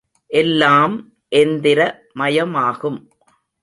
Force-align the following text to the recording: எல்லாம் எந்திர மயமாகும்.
எல்லாம் 0.31 0.95
எந்திர 1.31 1.79
மயமாகும். 2.19 2.99